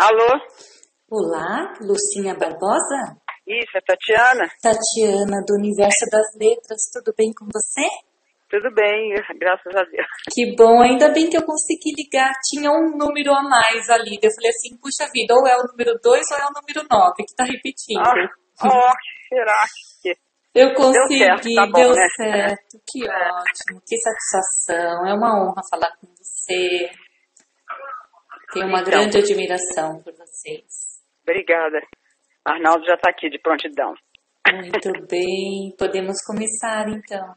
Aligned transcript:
Alô? 0.00 0.32
Olá, 1.10 1.74
Lucinha 1.82 2.32
Barbosa? 2.32 3.20
Isso, 3.46 3.76
é 3.76 3.80
Tatiana? 3.82 4.48
Tatiana, 4.62 5.44
do 5.46 5.52
Universo 5.60 6.08
das 6.10 6.24
Letras, 6.40 6.88
tudo 6.90 7.12
bem 7.14 7.34
com 7.34 7.44
você? 7.52 7.84
Tudo 8.48 8.74
bem, 8.74 9.12
graças 9.38 9.76
a 9.76 9.84
Deus. 9.84 10.06
Que 10.32 10.56
bom, 10.56 10.80
ainda 10.80 11.10
bem 11.10 11.28
que 11.28 11.36
eu 11.36 11.44
consegui 11.44 11.92
ligar. 11.94 12.32
Tinha 12.48 12.70
um 12.70 12.96
número 12.96 13.30
a 13.34 13.42
mais 13.42 13.90
ali. 13.90 14.18
Eu 14.22 14.30
falei 14.32 14.48
assim, 14.48 14.74
puxa 14.80 15.06
vida, 15.12 15.34
ou 15.34 15.46
é 15.46 15.54
o 15.58 15.68
número 15.68 15.92
2 16.02 16.30
ou 16.30 16.38
é 16.38 16.46
o 16.46 16.54
número 16.56 16.88
9 16.90 17.14
que 17.18 17.36
tá 17.36 17.44
repetindo. 17.44 18.00
Ah, 18.00 18.64
oh, 18.64 18.92
será 19.28 19.62
que... 20.00 20.16
Eu 20.54 20.72
consegui, 20.72 21.18
Deu 21.18 21.28
certo, 21.28 21.54
tá 21.54 21.66
bom, 21.66 21.72
deu 21.72 21.94
né? 21.94 22.08
certo. 22.16 22.80
Que 22.90 23.04
ótimo, 23.04 23.82
que 23.86 23.98
satisfação. 23.98 25.06
É 25.06 25.12
uma 25.12 25.44
honra 25.44 25.60
falar 25.70 25.94
com 26.00 26.06
você. 26.16 26.88
Tenho 28.52 28.66
uma 28.66 28.80
Então. 28.80 28.90
grande 28.90 29.18
admiração 29.18 30.02
por 30.02 30.12
vocês. 30.14 31.00
Obrigada. 31.22 31.80
Arnaldo 32.44 32.84
já 32.84 32.96
tá 32.96 33.10
aqui 33.10 33.28
de 33.30 33.38
prontidão. 33.38 33.94
Muito 34.52 35.06
bem, 35.06 35.74
podemos 35.78 36.16
começar 36.26 36.88
então. 36.88 37.34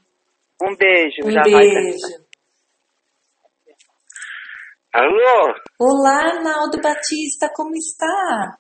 Um 0.62 0.76
beijo. 0.76 1.18
Um 1.24 1.42
beijo. 1.44 2.24
Alô? 4.94 5.54
Olá, 5.80 6.20
Arnaldo 6.36 6.80
Batista, 6.82 7.50
como 7.56 7.72
está? 7.76 8.58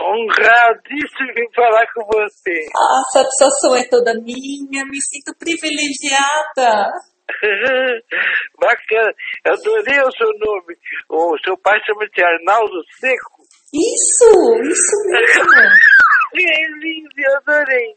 Honradíssimo 0.00 1.30
em 1.38 1.52
falar 1.54 1.86
com 1.94 2.04
você. 2.06 2.66
A 2.74 3.02
satisfação 3.12 3.76
é 3.76 3.84
toda 3.88 4.14
minha, 4.14 4.84
me 4.86 5.00
sinto 5.00 5.36
privilegiada. 5.38 6.90
Bacana. 8.60 9.14
Adorei 9.44 10.00
o 10.00 10.12
seu 10.12 10.30
nome. 10.38 10.76
O 11.08 11.38
seu 11.44 11.56
pai 11.58 11.78
chama-se 11.84 12.22
Arnaldo 12.22 12.82
Seco. 12.98 13.42
Isso, 13.72 14.62
isso 14.62 14.96
mesmo. 15.06 15.50
É 16.36 16.68
lindo, 16.82 17.10
eu 17.16 17.36
adorei. 17.36 17.94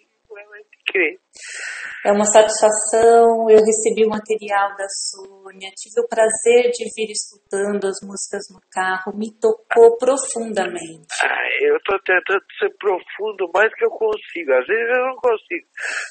É 2.06 2.12
uma 2.12 2.24
satisfação, 2.24 3.50
eu 3.50 3.60
recebi 3.60 4.06
o 4.06 4.10
material 4.10 4.70
da 4.78 4.88
Sônia, 4.88 5.70
tive 5.76 6.00
o 6.00 6.08
prazer 6.08 6.72
de 6.72 6.86
vir 6.96 7.12
escutando 7.12 7.86
as 7.86 8.00
músicas 8.02 8.48
no 8.50 8.62
carro, 8.72 9.18
me 9.18 9.30
tocou 9.40 9.98
profundamente. 9.98 11.06
Ah, 11.22 11.50
eu 11.62 11.76
estou 11.76 12.00
tentando 12.00 12.42
ser 12.58 12.70
profundo 12.80 13.52
mais 13.54 13.74
que 13.74 13.84
eu 13.84 13.90
consigo. 13.90 14.54
Às 14.54 14.68
vezes 14.68 14.90
eu 14.90 15.06
não 15.08 15.16
consigo, 15.18 15.68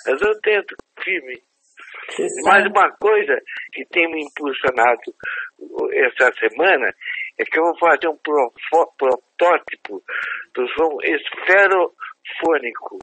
mas 0.06 0.20
eu 0.20 0.40
tento 0.42 0.74
firme. 1.02 1.42
Mais 2.44 2.62
sabe? 2.62 2.68
uma 2.68 2.90
coisa 2.96 3.36
que 3.72 3.84
tem 3.86 4.10
me 4.10 4.22
impulsionado 4.22 5.14
essa 5.92 6.32
semana 6.38 6.94
é 7.38 7.44
que 7.44 7.58
eu 7.58 7.64
vou 7.64 7.78
fazer 7.78 8.08
um 8.08 8.18
protótipo 8.96 10.02
do 10.54 10.68
som 10.68 10.98
esferofônico. 11.02 12.98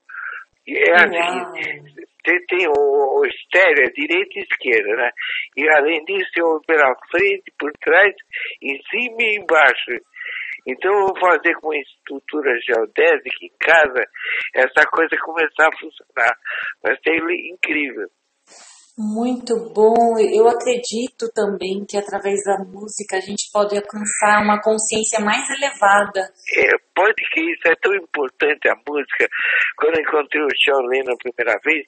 É 0.65 0.93
assim, 0.93 2.01
tem, 2.23 2.45
tem 2.45 2.67
o, 2.67 2.71
o 2.71 3.25
estéreo, 3.25 3.93
direita 3.93 4.39
e 4.39 4.43
esquerda, 4.43 4.95
né? 4.95 5.09
E 5.57 5.69
além 5.69 6.03
disso 6.05 6.31
eu 6.37 6.61
pela 6.65 6.95
frente, 7.11 7.51
por 7.59 7.71
trás, 7.81 8.15
em 8.61 8.81
cima 8.89 9.17
e 9.19 9.39
embaixo. 9.39 9.91
Então 10.65 10.91
eu 10.93 11.07
vou 11.07 11.19
fazer 11.19 11.53
com 11.55 11.67
uma 11.67 11.77
estrutura 11.77 12.57
geodésica 12.61 13.45
em 13.45 13.51
casa 13.59 14.07
essa 14.55 14.87
coisa 14.89 15.17
começar 15.21 15.67
a 15.67 15.77
funcionar. 15.77 16.37
Vai 16.81 16.97
ser 17.03 17.17
incrível. 17.51 18.07
Muito 18.95 19.55
bom, 19.73 20.19
eu 20.19 20.47
acredito 20.47 21.25
também 21.33 21.83
que 21.83 21.97
através 21.97 22.43
da 22.45 22.59
música 22.59 23.17
a 23.17 23.19
gente 23.19 23.49
pode 23.51 23.75
alcançar 23.75 24.43
uma 24.45 24.61
consciência 24.61 25.19
mais 25.19 25.49
elevada. 25.49 26.21
É, 26.55 26.69
pode 26.93 27.17
que 27.33 27.41
isso 27.41 27.67
é 27.69 27.75
tão 27.81 27.91
importante 27.95 28.69
a 28.69 28.75
música. 28.87 29.27
Quando 29.77 29.95
eu 29.95 30.01
encontrei 30.03 30.43
o 30.43 30.57
Sean 30.61 30.85
Lennon 30.85 31.13
a 31.13 31.17
primeira 31.17 31.59
vez, 31.65 31.87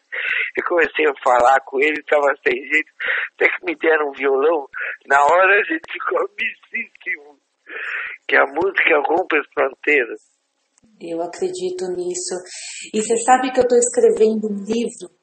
eu 0.58 0.64
comecei 0.66 1.06
a 1.06 1.14
falar 1.24 1.60
com 1.62 1.80
ele, 1.80 2.00
estava 2.00 2.34
sem 2.42 2.58
jeito, 2.58 2.92
até 3.36 3.50
que 3.50 3.66
me 3.66 3.76
deram 3.78 4.10
um 4.10 4.14
violão. 4.14 4.66
Na 5.06 5.24
hora 5.24 5.62
a 5.62 5.64
gente 5.64 5.86
ficou 5.94 6.18
amicíssimo. 6.18 7.38
Que 8.28 8.36
a 8.36 8.48
música 8.48 8.98
rompe 9.06 9.38
as 9.38 9.46
fronteiras. 9.54 10.22
Eu 11.00 11.22
acredito 11.22 11.86
nisso. 11.92 12.34
E 12.92 13.00
você 13.00 13.16
sabe 13.18 13.52
que 13.52 13.60
eu 13.60 13.64
estou 13.64 13.78
escrevendo 13.78 14.50
um 14.50 14.64
livro 14.66 15.14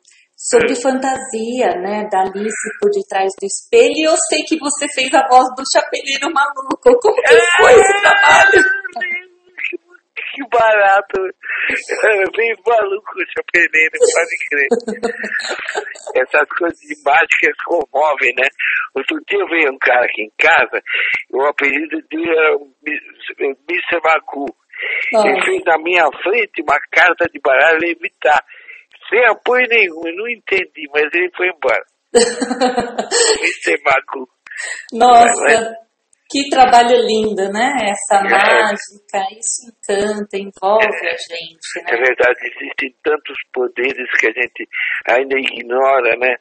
sobre 0.42 0.74
fantasia, 0.74 1.70
né, 1.80 2.08
da 2.10 2.22
Alice 2.22 2.68
por 2.80 2.90
detrás 2.90 3.30
do 3.40 3.46
espelho, 3.46 3.94
e 3.94 4.02
eu 4.08 4.16
sei 4.28 4.42
que 4.42 4.58
você 4.58 4.86
fez 4.92 5.12
a 5.14 5.26
voz 5.28 5.46
do 5.56 5.62
Chapeleiro 5.72 6.32
Maluco. 6.34 6.98
Como 7.00 7.22
que 7.22 7.40
foi 7.60 7.72
esse 7.74 8.00
trabalho? 8.02 8.62
Que, 10.34 10.48
barato. 10.50 11.20
É 11.68 12.24
bem 12.36 12.54
maluco 12.66 13.12
o 13.14 13.24
chapeleiro, 13.36 13.92
pode 14.14 14.36
crer. 14.50 14.68
Essas 16.16 16.48
coisas 16.58 16.78
de 16.80 16.96
mágicas 17.04 17.54
comovem, 17.66 18.34
né? 18.36 18.48
Outro 18.96 19.16
dia 19.28 19.44
veio 19.46 19.72
um 19.72 19.78
cara 19.78 20.04
aqui 20.04 20.22
em 20.22 20.32
casa, 20.38 20.82
o 21.32 21.44
apelido 21.44 22.00
dele 22.10 22.30
era 22.30 22.56
Mr. 23.38 24.00
Magu. 24.02 24.46
Ele 25.12 25.38
Ah. 25.38 25.44
fez 25.44 25.62
na 25.64 25.78
minha 25.78 26.06
frente 26.22 26.62
uma 26.62 26.78
carta 26.90 27.26
de 27.32 27.38
baralho 27.40 27.78
levitar, 27.80 28.42
sem 29.12 29.24
apoio 29.26 29.66
nenhum, 29.68 30.00
eu 30.06 30.16
não 30.16 30.28
entendi, 30.28 30.88
mas 30.92 31.04
ele 31.12 31.30
foi 31.36 31.48
embora. 31.48 31.84
Mr. 32.14 33.82
Magu. 33.84 34.28
Nossa, 34.92 35.74
que 36.30 36.48
trabalho 36.48 36.96
lindo, 37.06 37.42
né? 37.52 37.72
Essa 37.90 38.20
É. 38.20 38.30
mágica, 38.30 39.38
isso 39.38 39.68
encanta, 39.68 40.36
envolve 40.36 40.86
a 40.86 41.16
gente, 41.16 41.78
É 41.88 41.92
né? 41.92 41.98
verdade, 42.06 42.38
existem 42.56 42.94
tantos 43.04 43.36
poderes 43.52 44.10
que 44.18 44.26
a 44.26 44.32
gente 44.32 44.68
ainda 45.08 45.38
ignora, 45.38 46.16
né? 46.16 46.34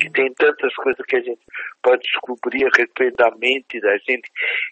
Que 0.00 0.10
tem 0.10 0.32
tantas 0.34 0.74
coisas 0.76 1.04
que 1.06 1.16
a 1.16 1.20
gente 1.20 1.40
pode 1.82 2.02
descobrir 2.02 2.64
a 2.64 2.70
respeito 2.76 3.16
da 3.16 3.30
mente 3.36 3.80
da 3.80 3.96
gente, 4.08 4.28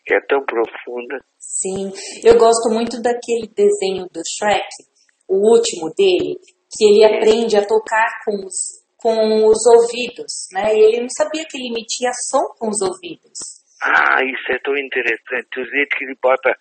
que 0.06 0.15
é 0.15 0.21
tão 0.28 0.44
profunda. 0.44 1.19
Sim, 1.38 1.92
eu 2.25 2.36
gosto 2.38 2.69
muito 2.71 3.00
daquele 3.03 3.48
desenho 3.54 4.06
do 4.12 4.21
Shrek, 4.26 4.66
o 5.28 5.36
último 5.54 5.92
dele, 5.97 6.36
que 6.77 6.85
ele 6.85 7.05
aprende 7.05 7.57
a 7.57 7.67
tocar 7.67 8.07
com 8.25 8.45
os, 8.45 8.83
com 8.97 9.47
os 9.47 9.67
ouvidos, 9.67 10.49
né? 10.53 10.75
E 10.75 10.79
ele 10.79 11.01
não 11.03 11.11
sabia 11.11 11.45
que 11.49 11.57
ele 11.57 11.69
emitia 11.69 12.11
som 12.31 12.43
com 12.59 12.69
os 12.69 12.81
ouvidos. 12.83 13.65
Ah, 13.83 14.19
isso 14.25 14.51
é 14.51 14.59
tão 14.65 14.77
interessante. 14.77 15.61
O 15.61 15.65
jeito 15.65 15.97
que 15.97 16.05
ele 16.05 16.17
bota 16.23 16.57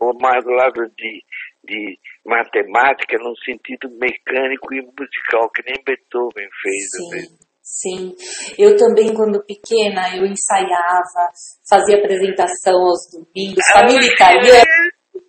o 0.00 0.12
mais 0.20 0.42
do 0.44 0.50
lado 0.50 0.82
de, 0.96 1.22
de 1.64 1.98
matemática 2.26 3.16
num 3.18 3.34
sentido 3.44 3.88
mecânico 3.96 4.74
e 4.74 4.82
musical, 4.82 5.48
que 5.50 5.62
nem 5.66 5.82
Beethoven 5.84 6.48
fez. 6.62 6.84
né? 7.10 7.22
Sim, 7.62 8.16
sim. 8.18 8.54
Eu 8.58 8.76
também, 8.76 9.14
quando 9.14 9.44
pequena, 9.44 10.16
eu 10.16 10.26
ensaiava, 10.26 11.30
fazia 11.68 11.96
apresentação 11.96 12.74
aos 12.74 13.08
domingos, 13.12 13.62
família 13.72 14.12
italiana, 14.12 14.64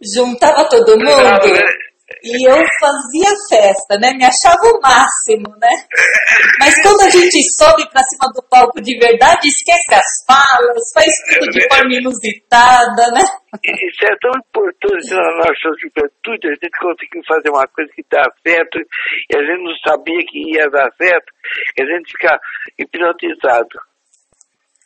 juntava 0.02 0.68
todo 0.68 0.98
mundo 0.98 1.85
e 2.24 2.48
eu 2.48 2.58
fazia 2.80 3.32
festa, 3.50 3.98
né? 3.98 4.14
Me 4.14 4.26
achava 4.26 4.62
o 4.62 4.80
máximo, 4.80 5.50
né? 5.58 5.70
Mas 6.60 6.80
quando 6.84 7.02
a 7.02 7.10
gente 7.10 7.42
sobe 7.58 7.90
pra 7.90 8.04
cima 8.04 8.32
do 8.34 8.44
palco 8.48 8.80
de 8.80 8.98
verdade, 9.00 9.48
esquece 9.48 9.94
as 9.94 10.24
falas, 10.28 10.92
faz 10.94 11.12
tudo 11.34 11.52
de 11.52 11.68
forma 11.68 11.94
inusitada, 11.94 13.12
né? 13.12 13.26
Isso 13.64 14.06
é 14.06 14.16
tão 14.22 14.32
importante 14.38 15.10
na 15.10 15.38
nossa 15.38 15.70
juventude, 15.82 16.48
a 16.48 16.54
gente 16.54 16.78
conseguiu 16.80 17.24
fazer 17.28 17.50
uma 17.50 17.68
coisa 17.68 17.92
que 17.96 18.06
dá 18.12 18.24
certo 18.46 18.78
e 18.78 19.36
a 19.36 19.42
gente 19.42 19.64
não 19.64 19.76
sabia 19.84 20.26
que 20.28 20.54
ia 20.54 20.70
dar 20.70 20.90
certo, 20.98 21.32
e 21.78 21.82
a 21.82 21.86
gente 21.86 22.12
fica 22.12 22.40
hipnotizado. 22.78 23.80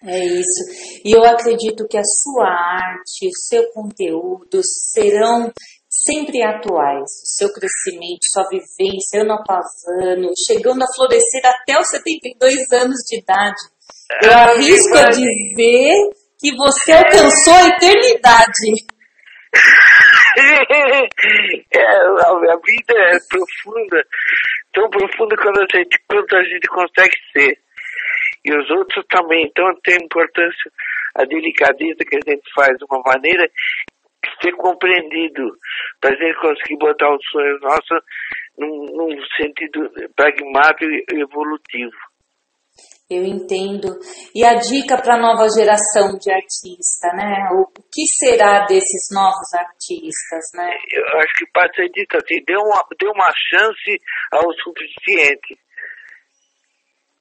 É 0.03 0.17
isso. 0.23 0.63
E 1.03 1.11
eu 1.11 1.25
acredito 1.25 1.85
que 1.85 1.97
a 1.97 2.03
sua 2.03 2.47
arte, 2.47 3.27
o 3.27 3.35
seu 3.35 3.69
conteúdo 3.73 4.61
serão 4.63 5.51
sempre 6.03 6.41
atuais. 6.43 7.03
O 7.03 7.27
seu 7.37 7.49
crescimento, 7.53 8.19
sua 8.31 8.43
vivência, 8.49 9.21
ano 9.21 9.33
após 9.33 9.65
ano, 10.01 10.29
chegando 10.47 10.83
a 10.83 10.93
florescer 10.95 11.41
até 11.45 11.79
os 11.79 11.87
72 11.87 12.71
anos 12.73 12.97
de 13.07 13.19
idade. 13.19 13.61
Eu 14.23 14.33
arrisco 14.33 14.97
a 14.97 15.09
dizer 15.09 15.93
que 16.39 16.55
você 16.55 16.93
alcançou 16.93 17.53
a 17.53 17.67
eternidade. 17.67 18.71
É, 20.39 21.81
a 21.81 22.55
vida 22.63 22.93
é 22.93 23.17
profunda, 23.27 24.05
tão 24.73 24.89
profunda 24.89 25.35
quando 25.35 25.59
a 25.59 25.65
gente, 25.75 25.99
quanto 26.07 26.35
a 26.35 26.43
gente 26.43 26.67
consegue 26.67 27.15
ser. 27.33 27.57
E 28.45 28.55
os 28.55 28.69
outros 28.69 29.03
também. 29.09 29.45
Então 29.45 29.65
tem 29.83 29.97
importância 29.97 30.71
a 31.15 31.25
delicadeza 31.25 32.05
que 32.07 32.15
a 32.15 32.31
gente 32.31 32.53
faz 32.53 32.77
de 32.77 32.85
uma 32.89 33.01
maneira 33.05 33.49
ser 34.41 34.51
compreendido, 34.53 35.44
para 36.00 36.12
a 36.12 36.15
gente 36.15 36.39
conseguir 36.39 36.77
botar 36.77 37.13
os 37.13 37.25
sonhos 37.31 37.62
nossos 37.62 38.00
num, 38.57 38.86
num 38.86 39.21
sentido 39.38 39.89
pragmático 40.15 40.86
e 40.86 41.21
evolutivo. 41.21 41.97
Eu 43.09 43.24
entendo. 43.24 43.97
E 44.36 44.45
a 44.45 44.53
dica 44.53 45.01
para 45.01 45.15
a 45.15 45.19
nova 45.19 45.50
geração 45.50 46.15
de 46.19 46.31
artista, 46.31 47.07
né? 47.15 47.50
O, 47.53 47.65
que 47.91 48.06
será 48.06 48.68
desses 48.68 49.09
novos 49.12 49.51
artistas, 49.56 50.45
né? 50.53 50.69
Eu 50.94 51.18
acho 51.18 51.33
que 51.39 51.51
pode 51.51 51.75
ser 51.75 51.89
dito 51.89 52.15
assim, 52.18 52.38
dê 52.45 52.56
uma, 52.56 52.85
dê 53.00 53.07
uma 53.07 53.31
chance 53.50 54.00
ao 54.31 54.53
suficiente. 54.62 55.57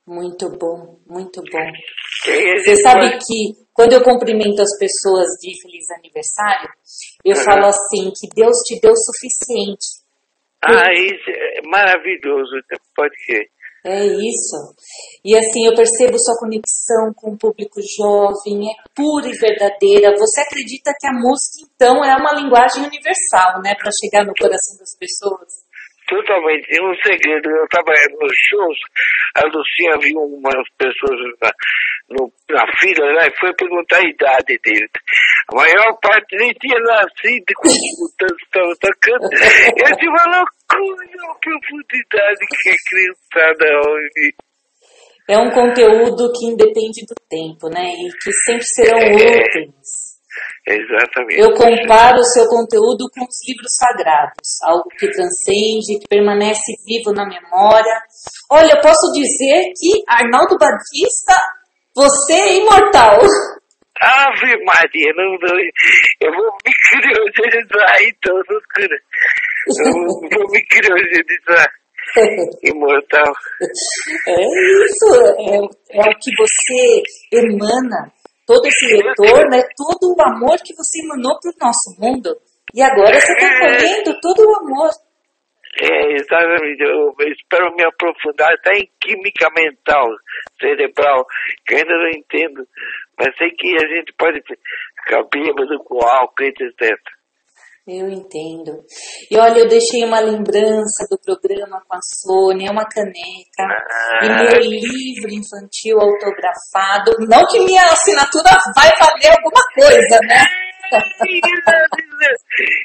Muito 0.08 0.48
bom, 0.56 0.98
muito 1.06 1.42
bom. 1.52 1.70
Você 2.24 2.76
sabe 2.76 3.18
que 3.18 3.52
quando 3.74 3.92
eu 3.92 4.02
cumprimento 4.02 4.62
as 4.62 4.78
pessoas 4.78 5.28
de 5.38 5.52
feliz 5.60 5.84
aniversário, 5.98 6.70
eu 7.22 7.36
uhum. 7.36 7.44
falo 7.44 7.66
assim, 7.66 8.10
que 8.18 8.26
Deus 8.34 8.56
te 8.64 8.80
deu 8.80 8.92
o 8.92 8.96
suficiente. 8.96 10.00
Ah, 10.62 10.90
isso 10.94 11.28
é 11.28 11.60
maravilhoso, 11.68 12.52
pode 12.96 13.14
ser. 13.26 13.50
É 13.84 14.06
isso. 14.06 14.74
E 15.22 15.36
assim, 15.36 15.66
eu 15.66 15.74
percebo 15.74 16.18
sua 16.18 16.38
conexão 16.38 17.12
com 17.14 17.32
o 17.32 17.38
público 17.38 17.78
jovem, 17.96 18.64
é 18.64 18.74
pura 18.94 19.28
e 19.28 19.38
verdadeira. 19.38 20.16
Você 20.16 20.40
acredita 20.40 20.90
que 20.98 21.06
a 21.06 21.12
música, 21.12 21.68
então, 21.74 22.02
é 22.02 22.16
uma 22.16 22.32
linguagem 22.32 22.82
universal, 22.82 23.60
né, 23.62 23.74
para 23.74 23.90
chegar 23.92 24.24
no 24.24 24.32
coração 24.34 24.76
das 24.78 24.96
pessoas? 24.98 25.67
Totalmente. 26.08 26.66
Tem 26.68 26.82
um 26.82 26.94
segredo. 27.04 27.50
Eu 27.50 27.64
estava 27.64 27.92
nos 28.18 28.32
shows, 28.48 28.78
a 29.36 29.46
Lucinha 29.46 29.98
viu 30.00 30.18
umas 30.18 30.64
pessoas 30.78 31.20
na, 31.40 31.52
no, 32.08 32.32
na 32.48 32.64
fila 32.78 33.12
lá 33.12 33.26
e 33.26 33.36
foi 33.38 33.52
perguntar 33.54 33.98
a 33.98 34.08
idade 34.08 34.58
dele. 34.64 34.88
A 35.52 35.56
maior 35.56 35.98
parte 36.00 36.34
nem 36.36 36.50
tinha 36.54 36.80
nascido 36.80 37.52
quando 37.56 38.36
estava 38.40 38.72
tocando. 38.80 39.28
Eu 39.76 39.96
tive 39.96 40.08
uma 40.08 40.24
loucura, 40.24 41.06
uma 41.24 41.38
profundidade 41.40 42.40
que 42.48 42.70
a 42.70 42.76
criançada 42.88 43.66
ouve. 43.86 44.34
É 45.28 45.36
um 45.36 45.50
conteúdo 45.50 46.32
que 46.32 46.46
independe 46.46 47.04
do 47.04 47.14
tempo, 47.28 47.68
né? 47.68 47.84
E 47.84 48.08
que 48.16 48.32
sempre 48.32 48.64
serão 48.64 48.98
é, 48.98 49.12
úteis. 49.12 49.97
Exatamente. 50.66 51.40
Eu 51.40 51.54
comparo 51.54 52.18
o 52.18 52.24
seu 52.24 52.46
conteúdo 52.46 53.08
com 53.14 53.24
os 53.24 53.48
livros 53.48 53.74
sagrados, 53.74 54.60
algo 54.64 54.88
que 54.98 55.10
transcende, 55.10 55.98
que 56.00 56.08
permanece 56.08 56.76
vivo 56.86 57.12
na 57.12 57.24
memória. 57.24 58.02
Olha, 58.50 58.72
eu 58.72 58.80
posso 58.80 59.10
dizer 59.14 59.72
que 59.76 60.02
Arnaldo 60.06 60.58
Batista, 60.58 61.34
você 61.94 62.34
é 62.34 62.56
imortal. 62.58 63.18
Ave 64.00 64.64
Maria, 64.64 65.12
não, 65.16 65.36
não, 65.40 65.58
eu 66.20 66.32
vou 66.32 66.56
me 66.64 66.72
criogenizar 66.88 67.96
então, 68.02 68.34
loucura. 68.34 68.98
Eu 69.84 69.92
vou 69.92 70.50
me 70.50 70.64
criogenizar. 70.66 71.72
Imortal. 72.62 73.32
É 74.26 74.40
isso, 74.84 75.14
é, 75.38 75.98
é 75.98 76.10
o 76.10 76.18
que 76.18 76.30
você 76.36 77.02
emana 77.32 78.12
todo 78.48 78.64
esse 78.66 78.86
retorno, 78.96 79.54
é 79.54 79.62
todo 79.76 80.16
o 80.16 80.22
amor 80.22 80.56
que 80.64 80.74
você 80.74 81.04
emanou 81.04 81.38
para 81.38 81.52
o 81.52 81.66
nosso 81.68 81.94
mundo. 82.00 82.34
E 82.74 82.80
agora 82.80 83.20
você 83.20 83.32
está 83.32 83.46
é. 83.46 83.76
colhendo 83.76 84.20
todo 84.22 84.40
o 84.40 84.56
amor. 84.56 84.90
É, 85.80 86.12
exatamente. 86.14 86.82
Eu 86.82 87.14
espero 87.28 87.74
me 87.76 87.84
aprofundar 87.84 88.50
até 88.54 88.78
em 88.78 88.90
química 89.00 89.48
mental, 89.54 90.08
cerebral, 90.58 91.26
que 91.66 91.74
ainda 91.74 91.94
não 91.94 92.08
entendo. 92.08 92.66
Mas 93.18 93.36
sei 93.36 93.50
que 93.50 93.76
a 93.76 93.86
gente 93.86 94.14
pode 94.18 94.40
ficar 94.40 95.22
bêbado 95.30 95.78
com 95.84 96.00
álcool, 96.02 96.44
etc. 96.44 96.96
Eu 97.88 98.06
entendo. 98.10 98.84
E 99.30 99.38
olha, 99.38 99.60
eu 99.60 99.68
deixei 99.68 100.04
uma 100.04 100.20
lembrança 100.20 101.06
do 101.10 101.18
programa 101.18 101.80
com 101.88 101.96
a 101.96 102.00
Sônia, 102.02 102.70
uma 102.70 102.84
caneca 102.84 103.62
ah. 103.62 104.20
e 104.22 104.28
meu 104.28 104.60
livro 104.60 105.32
infantil 105.32 105.98
autografado. 105.98 107.16
Não 107.26 107.46
que 107.46 107.64
minha 107.64 107.82
assinatura 107.84 108.50
vai 108.76 108.90
valer 109.00 109.30
alguma 109.30 109.62
coisa, 109.74 110.18
né? 110.26 110.44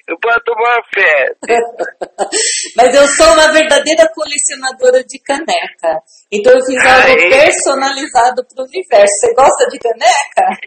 Eu 0.07 0.19
posso 0.19 0.39
tomar 0.45 0.81
fé. 0.93 1.33
Mas 2.77 2.93
eu 2.93 3.07
sou 3.07 3.33
uma 3.33 3.51
verdadeira 3.51 4.07
colecionadora 4.13 5.03
de 5.03 5.17
caneca. 5.19 6.01
Então 6.31 6.53
eu 6.53 6.65
fiz 6.65 6.77
algo 6.85 7.29
personalizado 7.29 8.45
para 8.45 8.63
o 8.63 8.67
universo. 8.67 9.13
Você 9.19 9.33
gosta 9.33 9.67
de 9.69 9.79
caneca? 9.79 10.59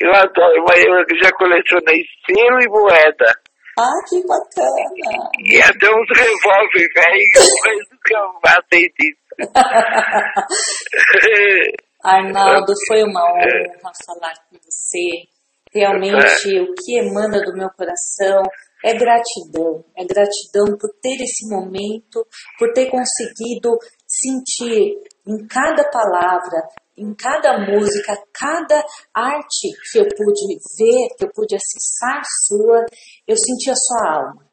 Eu 0.00 0.14
adoro, 0.14 0.64
mas 0.64 0.78
eu 0.84 1.18
já 1.20 1.32
colecionei 1.32 2.04
selo 2.24 2.60
e 2.60 2.68
moeda. 2.68 3.34
Ah, 3.78 4.02
que 4.08 4.20
bacana! 4.26 5.30
E 5.38 5.62
até 5.62 5.88
uns 5.88 6.08
revólver 6.18 6.88
velho, 6.94 7.46
mas 7.64 7.78
nunca 7.92 8.18
matei 8.44 8.86
disso. 8.98 9.28
Arnaldo, 12.02 12.72
foi 12.88 13.04
uma 13.04 13.24
honra 13.24 13.94
falar 14.04 14.34
com 14.50 14.58
você. 14.64 15.28
Realmente, 15.72 16.58
o 16.60 16.74
que 16.74 16.98
emana 16.98 17.40
do 17.42 17.52
meu 17.52 17.70
coração 17.70 18.42
é 18.84 18.94
gratidão. 18.94 19.84
É 19.96 20.04
gratidão 20.04 20.76
por 20.78 20.90
ter 21.02 21.22
esse 21.22 21.48
momento, 21.48 22.26
por 22.58 22.72
ter 22.72 22.90
conseguido 22.90 23.78
sentir 24.06 24.96
em 25.26 25.46
cada 25.46 25.84
palavra, 25.90 26.68
em 26.98 27.14
cada 27.14 27.58
música, 27.58 28.16
cada 28.32 28.84
arte 29.14 29.68
que 29.90 29.98
eu 29.98 30.04
pude 30.04 30.58
ver, 30.78 31.08
que 31.16 31.24
eu 31.24 31.30
pude 31.32 31.54
acessar 31.54 32.22
sua, 32.46 32.84
eu 33.26 33.36
senti 33.36 33.70
a 33.70 33.74
sua 33.74 34.12
alma, 34.14 34.46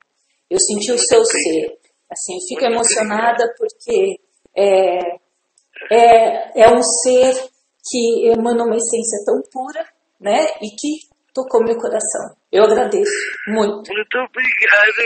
eu 0.49 0.59
senti 0.59 0.91
o 0.91 0.97
seu 0.97 1.23
ser. 1.25 1.77
Assim, 2.11 2.35
eu 2.35 2.41
fico 2.47 2.65
emocionada 2.65 3.51
porque 3.57 4.19
é, 4.55 4.99
é, 5.91 6.63
é 6.63 6.69
um 6.69 6.81
ser 6.81 7.33
que 7.89 8.29
emana 8.29 8.63
uma 8.63 8.77
essência 8.77 9.23
tão 9.25 9.41
pura, 9.51 9.85
né? 10.19 10.45
E 10.61 10.69
que 10.75 11.15
tocou 11.33 11.63
meu 11.63 11.77
coração. 11.77 12.35
Eu 12.51 12.63
agradeço 12.63 13.11
muito. 13.47 13.91
Muito 13.91 14.17
obrigado, 14.17 14.99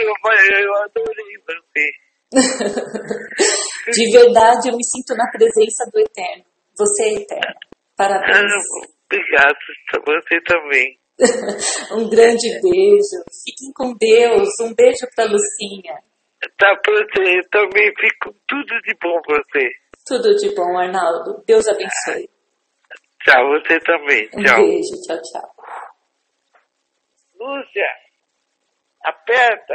eu 0.62 0.74
adorei 0.76 1.34
você. 1.46 1.90
De 3.92 4.12
verdade, 4.12 4.68
eu 4.68 4.76
me 4.76 4.84
sinto 4.84 5.16
na 5.16 5.28
presença 5.32 5.90
do 5.92 5.98
Eterno. 5.98 6.44
Você 6.76 7.02
é 7.04 7.14
eterno. 7.14 7.54
Parabéns. 7.96 8.36
Ah, 8.36 8.88
obrigado, 9.06 9.56
você 10.06 10.40
também. 10.42 10.98
um 11.92 12.08
grande 12.08 12.48
beijo. 12.62 13.20
Fiquem 13.44 13.72
com 13.74 13.94
Deus. 13.94 14.48
Um 14.60 14.74
beijo 14.74 15.06
para 15.14 15.24
Lucinha. 15.24 15.98
Tá 16.56 16.74
pra 16.82 16.94
você. 16.94 17.40
Também 17.50 17.92
fico 18.00 18.34
tudo 18.48 18.80
de 18.82 18.94
bom 19.02 19.20
pra 19.22 19.36
você. 19.36 19.68
Tudo 20.06 20.34
de 20.36 20.54
bom, 20.54 20.78
Arnaldo. 20.78 21.42
Deus 21.46 21.68
abençoe. 21.68 22.28
Tchau, 23.22 23.48
você 23.50 23.78
também. 23.80 24.28
Um 24.34 24.42
tchau. 24.42 24.62
beijo. 24.62 25.02
Tchau, 25.02 25.20
tchau. 25.20 25.50
Lúcia, 27.38 27.86
aperta. 29.02 29.74